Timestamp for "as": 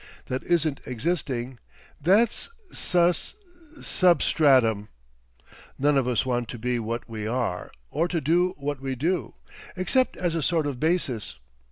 10.17-10.33